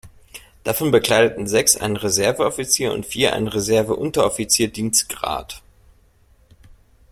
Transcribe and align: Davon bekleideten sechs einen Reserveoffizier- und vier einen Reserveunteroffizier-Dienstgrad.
Davon 0.63 0.89
bekleideten 0.89 1.45
sechs 1.45 1.77
einen 1.77 1.95
Reserveoffizier- 1.95 2.91
und 2.91 3.05
vier 3.05 3.33
einen 3.33 3.47
Reserveunteroffizier-Dienstgrad. 3.47 5.61